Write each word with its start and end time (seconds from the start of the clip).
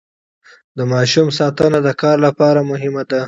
د 0.77 0.79
ماشوم 0.91 1.27
ساتنه 1.37 1.79
د 1.87 1.89
کار 2.01 2.17
لپاره 2.25 2.61
مهمه 2.71 3.03
ده. 3.09 3.19